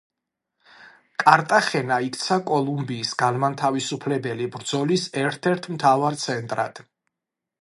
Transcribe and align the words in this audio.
კარტახენა 1.23 1.97
იქცა 2.07 2.37
კოლუმბიის 2.47 3.13
განმათავისუფლებელი 3.23 4.51
ბრძოლის 4.57 5.07
ერთ-ერთ 5.27 5.73
მთავარ 5.77 6.23
ცენტრად. 6.25 6.87